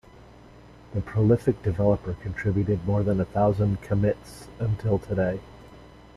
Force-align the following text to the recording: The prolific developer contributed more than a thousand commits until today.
The 0.95 1.01
prolific 1.01 1.61
developer 1.61 2.15
contributed 2.15 2.87
more 2.87 3.03
than 3.03 3.19
a 3.21 3.25
thousand 3.25 3.83
commits 3.83 4.47
until 4.59 4.97
today. 4.97 5.39